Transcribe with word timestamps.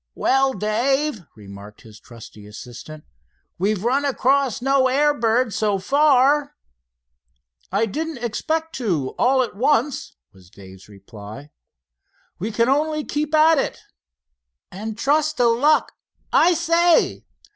"Well, 0.15 0.53
Dave," 0.53 1.27
remarked 1.35 1.81
his 1.81 1.99
trusty 1.99 2.47
assistant, 2.47 3.03
"we've 3.59 3.83
run 3.83 4.03
across 4.03 4.59
no 4.59 4.87
air 4.87 5.13
bird 5.13 5.53
so 5.53 5.77
far." 5.77 6.55
"I 7.71 7.85
didn't 7.85 8.17
expect 8.17 8.73
to, 8.77 9.09
all 9.19 9.43
at 9.43 9.55
once," 9.55 10.15
was 10.33 10.49
Dave's 10.49 10.89
reply. 10.89 11.51
"We 12.39 12.51
can 12.51 12.67
only 12.67 13.03
keep 13.03 13.35
at 13.35 13.59
it." 13.59 13.79
"And 14.71 14.97
trust 14.97 15.37
to 15.37 15.45
luck 15.45 15.91
I 16.33 16.55
say!" 16.55 17.23